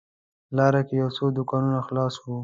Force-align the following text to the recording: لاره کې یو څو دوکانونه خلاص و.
لاره 0.57 0.81
کې 0.87 0.93
یو 1.01 1.09
څو 1.17 1.25
دوکانونه 1.37 1.79
خلاص 1.87 2.13
و. 2.19 2.23